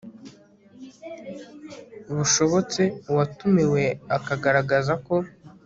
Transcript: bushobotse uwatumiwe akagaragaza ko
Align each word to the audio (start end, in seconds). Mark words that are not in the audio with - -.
bushobotse 2.15 2.81
uwatumiwe 3.09 3.83
akagaragaza 4.17 4.93
ko 5.05 5.15